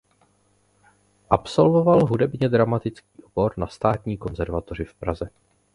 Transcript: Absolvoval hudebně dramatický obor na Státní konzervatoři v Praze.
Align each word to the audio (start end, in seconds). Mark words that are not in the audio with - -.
Absolvoval 1.29 2.05
hudebně 2.05 2.49
dramatický 2.49 3.23
obor 3.23 3.53
na 3.57 3.67
Státní 3.67 4.17
konzervatoři 4.17 4.83
v 4.83 4.93
Praze. 4.93 5.29